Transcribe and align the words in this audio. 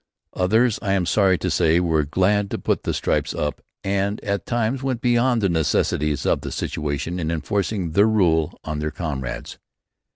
Others, 0.33 0.79
I 0.81 0.93
am 0.93 1.05
sorry 1.05 1.37
to 1.37 1.51
say, 1.51 1.79
were 1.79 2.05
glad 2.05 2.49
to 2.49 2.57
put 2.57 2.85
the 2.85 2.93
stripes 2.95 3.35
up 3.35 3.61
and 3.83 4.19
at 4.23 4.47
times 4.47 4.81
went 4.81 4.99
beyond 4.99 5.43
the 5.43 5.47
necessities 5.49 6.25
of 6.25 6.41
the 6.41 6.51
situation 6.51 7.19
in 7.19 7.29
enforcing 7.29 7.91
their 7.91 8.07
rule 8.09 8.59
on 8.63 8.79
their 8.79 8.89
comrades. 8.89 9.59